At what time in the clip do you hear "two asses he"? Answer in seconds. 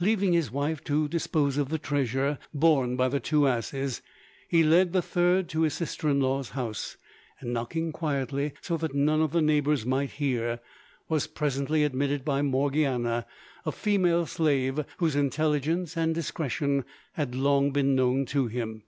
3.20-4.64